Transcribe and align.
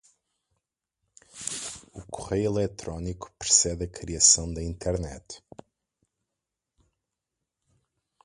O 1.93 2.01
correio 2.15 2.49
eletrónico 2.51 3.27
precede 3.37 3.85
a 3.85 3.99
criação 3.99 4.51
da 4.51 4.63
Internet. 4.63 5.43